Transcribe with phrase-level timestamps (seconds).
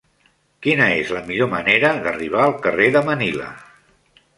[0.67, 3.57] Quina és la millor manera d'arribar al carrer de Manila?